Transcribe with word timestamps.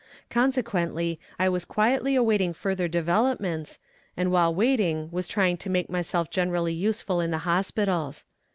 Consequently 0.31 1.19
I 1.37 1.47
was 1.47 1.63
quietly 1.63 2.15
awaiting 2.15 2.53
further 2.53 2.87
developments, 2.87 3.77
and 4.17 4.31
while 4.31 4.51
waiting 4.51 5.11
was 5.11 5.27
trying 5.27 5.57
to 5.57 5.69
make 5.69 5.91
myself 5.91 6.31
generally 6.31 6.73
useful 6.73 7.21
in 7.21 7.29
the 7.29 7.37
hospitals. 7.45 8.25